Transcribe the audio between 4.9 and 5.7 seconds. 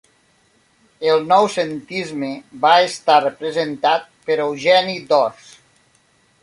d'Ors.